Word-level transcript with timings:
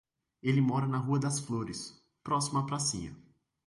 Ele 0.41 0.59
morava 0.61 0.91
na 0.91 0.97
Rua 0.97 1.19
das 1.19 1.39
Flores, 1.39 2.01
próximo 2.23 2.57
à 2.57 2.65
pracinha. 2.65 3.15